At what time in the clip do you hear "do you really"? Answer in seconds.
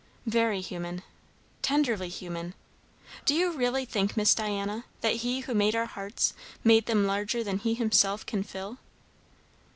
3.23-3.85